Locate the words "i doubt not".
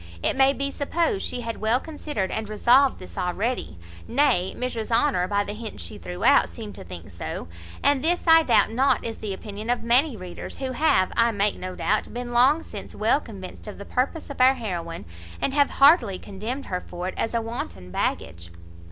8.25-9.05